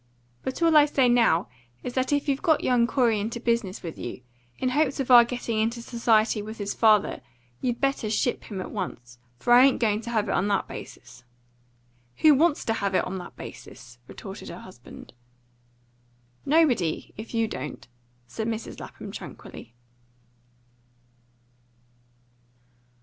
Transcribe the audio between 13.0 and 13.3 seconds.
on